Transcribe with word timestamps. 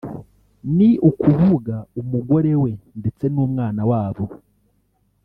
ni 0.75 0.89
ukuvuga 1.09 1.75
umugore 2.01 2.51
we 2.63 2.71
ndetse 2.99 3.25
n’umwana 3.33 3.81
wabo 3.91 4.23